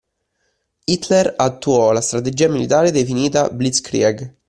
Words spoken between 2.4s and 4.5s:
militare definita blitzkrieg